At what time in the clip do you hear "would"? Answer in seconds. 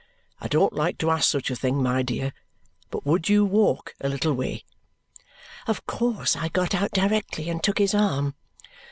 3.05-3.29